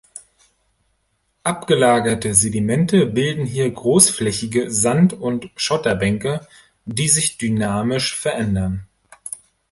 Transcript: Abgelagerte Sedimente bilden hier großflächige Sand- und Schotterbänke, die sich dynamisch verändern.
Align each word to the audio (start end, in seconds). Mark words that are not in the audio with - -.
Abgelagerte 1.43 2.33
Sedimente 2.33 3.05
bilden 3.05 3.45
hier 3.45 3.69
großflächige 3.69 4.71
Sand- 4.71 5.13
und 5.13 5.51
Schotterbänke, 5.57 6.47
die 6.85 7.07
sich 7.07 7.37
dynamisch 7.37 8.17
verändern. 8.17 8.87